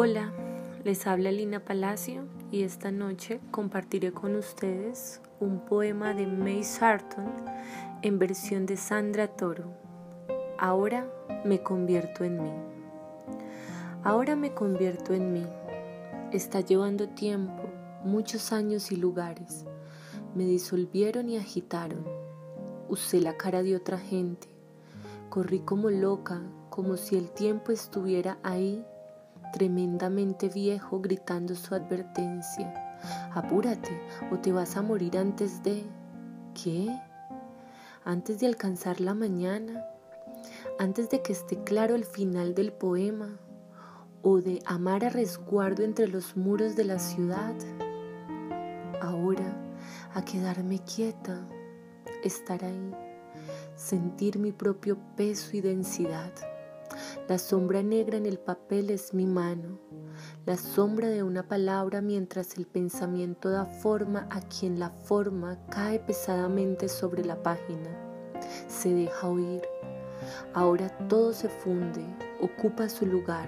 Hola, 0.00 0.32
les 0.84 1.08
habla 1.08 1.32
Lina 1.32 1.58
Palacio 1.58 2.22
y 2.52 2.62
esta 2.62 2.92
noche 2.92 3.40
compartiré 3.50 4.12
con 4.12 4.36
ustedes 4.36 5.20
un 5.40 5.58
poema 5.58 6.14
de 6.14 6.24
May 6.24 6.62
Sarton 6.62 7.26
en 8.02 8.20
versión 8.20 8.64
de 8.64 8.76
Sandra 8.76 9.26
Toro. 9.26 9.64
Ahora 10.56 11.10
me 11.44 11.64
convierto 11.64 12.22
en 12.22 12.40
mí. 12.40 12.52
Ahora 14.04 14.36
me 14.36 14.54
convierto 14.54 15.14
en 15.14 15.32
mí. 15.32 15.44
Está 16.30 16.60
llevando 16.60 17.08
tiempo, 17.08 17.64
muchos 18.04 18.52
años 18.52 18.92
y 18.92 18.96
lugares. 18.96 19.64
Me 20.32 20.44
disolvieron 20.44 21.28
y 21.28 21.38
agitaron. 21.38 22.06
Usé 22.88 23.20
la 23.20 23.36
cara 23.36 23.64
de 23.64 23.74
otra 23.74 23.98
gente. 23.98 24.46
Corrí 25.28 25.58
como 25.58 25.90
loca, 25.90 26.40
como 26.70 26.96
si 26.96 27.16
el 27.16 27.32
tiempo 27.32 27.72
estuviera 27.72 28.38
ahí 28.44 28.86
tremendamente 29.58 30.48
viejo 30.48 31.00
gritando 31.00 31.56
su 31.56 31.74
advertencia. 31.74 32.72
Apúrate 33.34 33.90
o 34.30 34.38
te 34.38 34.52
vas 34.52 34.76
a 34.76 34.82
morir 34.82 35.18
antes 35.18 35.62
de... 35.64 35.84
¿Qué? 36.54 36.88
Antes 38.04 38.38
de 38.38 38.46
alcanzar 38.46 39.00
la 39.00 39.14
mañana, 39.14 39.84
antes 40.78 41.10
de 41.10 41.22
que 41.22 41.32
esté 41.32 41.62
claro 41.64 41.96
el 41.96 42.04
final 42.04 42.54
del 42.54 42.72
poema 42.72 43.36
o 44.22 44.40
de 44.40 44.62
amar 44.64 45.04
a 45.04 45.10
resguardo 45.10 45.82
entre 45.82 46.06
los 46.06 46.36
muros 46.36 46.76
de 46.76 46.84
la 46.84 46.98
ciudad. 46.98 47.54
Ahora, 49.02 49.56
a 50.14 50.24
quedarme 50.24 50.78
quieta, 50.80 51.46
estar 52.22 52.64
ahí, 52.64 52.94
sentir 53.74 54.38
mi 54.38 54.52
propio 54.52 54.98
peso 55.16 55.56
y 55.56 55.60
densidad. 55.60 56.32
La 57.28 57.36
sombra 57.36 57.82
negra 57.82 58.16
en 58.16 58.24
el 58.24 58.38
papel 58.38 58.88
es 58.88 59.12
mi 59.12 59.26
mano, 59.26 59.78
la 60.46 60.56
sombra 60.56 61.08
de 61.08 61.22
una 61.22 61.46
palabra 61.46 62.00
mientras 62.00 62.56
el 62.56 62.66
pensamiento 62.66 63.50
da 63.50 63.66
forma 63.66 64.26
a 64.30 64.40
quien 64.40 64.78
la 64.78 64.88
forma 64.88 65.58
cae 65.68 65.98
pesadamente 65.98 66.88
sobre 66.88 67.22
la 67.26 67.42
página. 67.42 67.90
Se 68.66 68.94
deja 68.94 69.28
oír. 69.28 69.60
Ahora 70.54 70.88
todo 71.08 71.34
se 71.34 71.50
funde, 71.50 72.02
ocupa 72.40 72.88
su 72.88 73.04
lugar, 73.04 73.46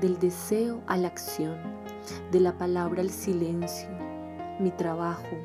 del 0.00 0.18
deseo 0.18 0.80
a 0.86 0.96
la 0.96 1.08
acción, 1.08 1.58
de 2.30 2.40
la 2.40 2.56
palabra 2.56 3.02
al 3.02 3.10
silencio, 3.10 3.90
mi 4.58 4.70
trabajo, 4.70 5.36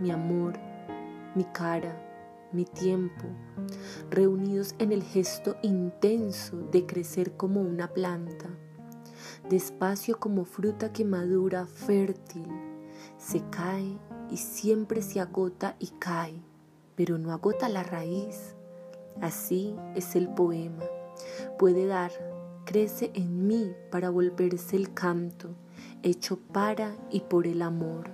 mi 0.00 0.10
amor, 0.10 0.54
mi 1.34 1.44
cara, 1.44 1.94
mi 2.52 2.64
tiempo, 2.64 3.24
reunidos 4.10 4.74
en 4.78 4.92
el 4.92 5.02
gesto 5.02 5.56
intenso 5.62 6.56
de 6.70 6.86
crecer 6.86 7.36
como 7.36 7.60
una 7.60 7.88
planta, 7.88 8.48
despacio 9.48 10.18
como 10.18 10.44
fruta 10.44 10.92
que 10.92 11.04
madura 11.04 11.66
fértil, 11.66 12.46
se 13.18 13.42
cae 13.50 13.98
y 14.30 14.36
siempre 14.36 15.02
se 15.02 15.20
agota 15.20 15.76
y 15.78 15.88
cae, 15.98 16.40
pero 16.96 17.18
no 17.18 17.32
agota 17.32 17.68
la 17.68 17.82
raíz. 17.82 18.54
Así 19.20 19.74
es 19.94 20.16
el 20.16 20.28
poema. 20.28 20.84
Puede 21.58 21.86
dar, 21.86 22.12
crece 22.64 23.10
en 23.14 23.46
mí 23.46 23.74
para 23.90 24.10
volverse 24.10 24.76
el 24.76 24.94
canto, 24.94 25.50
hecho 26.02 26.38
para 26.38 26.96
y 27.10 27.20
por 27.20 27.46
el 27.46 27.62
amor. 27.62 28.10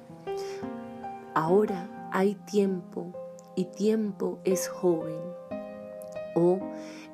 Ahora 1.34 2.11
hay 2.12 2.34
tiempo 2.34 3.12
y 3.57 3.65
tiempo 3.65 4.39
es 4.45 4.69
joven. 4.69 5.21
O 6.37 6.61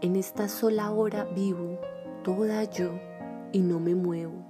en 0.00 0.16
esta 0.16 0.48
sola 0.48 0.90
hora 0.90 1.24
vivo 1.24 1.78
toda 2.24 2.64
yo 2.64 2.90
y 3.52 3.60
no 3.60 3.80
me 3.80 3.94
muevo. 3.94 4.44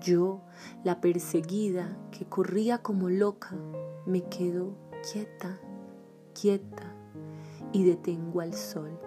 Yo, 0.00 0.40
la 0.84 1.00
perseguida 1.00 1.96
que 2.10 2.24
corría 2.24 2.78
como 2.78 3.10
loca, 3.10 3.54
me 4.06 4.22
quedo 4.22 4.74
quieta, 5.12 5.60
quieta 6.40 6.94
y 7.72 7.84
detengo 7.84 8.40
al 8.40 8.54
sol. 8.54 8.98